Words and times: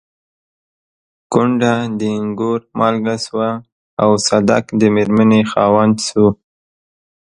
کونډه 1.31 1.73
د 1.97 2.01
اينګور 2.13 2.59
مالکه 2.79 3.15
شوه 3.25 3.49
او 4.01 4.11
صدک 4.27 4.63
د 4.79 4.81
مېرمنې 4.95 5.41
خاوند 5.51 5.95
شو. 6.07 6.25